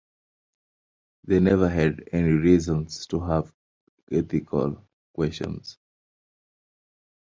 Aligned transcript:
They 1.25 1.39
never 1.39 1.69
had 1.69 2.09
any 2.11 2.31
reasons 2.31 3.05
before 3.05 3.19
to 3.27 3.31
have 3.33 3.53
ethical 4.11 4.83
questions. 5.13 5.77